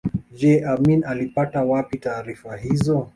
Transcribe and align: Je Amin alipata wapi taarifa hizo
Je 0.39 0.63
Amin 0.71 1.03
alipata 1.05 1.63
wapi 1.63 1.97
taarifa 1.99 2.55
hizo 2.57 3.09